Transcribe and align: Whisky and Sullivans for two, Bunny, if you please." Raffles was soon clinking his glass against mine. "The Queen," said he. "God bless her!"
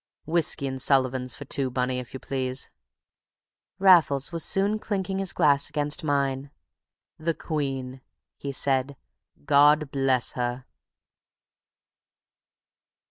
Whisky 0.25 0.65
and 0.65 0.81
Sullivans 0.81 1.35
for 1.35 1.45
two, 1.45 1.69
Bunny, 1.69 1.99
if 1.99 2.11
you 2.15 2.19
please." 2.19 2.71
Raffles 3.77 4.31
was 4.31 4.43
soon 4.43 4.79
clinking 4.79 5.19
his 5.19 5.31
glass 5.31 5.69
against 5.69 6.03
mine. 6.03 6.49
"The 7.19 7.35
Queen," 7.35 8.01
said 8.51 8.95
he. 9.37 9.43
"God 9.45 9.91
bless 9.91 10.31
her!" 10.31 10.65